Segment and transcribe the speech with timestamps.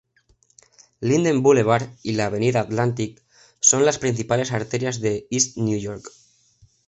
[0.99, 3.21] Linden Boulevard y la Avenida Atlantic
[3.59, 6.09] son las principales arterias de East New York.